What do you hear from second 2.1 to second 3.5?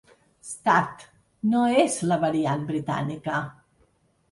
“variant britànica”.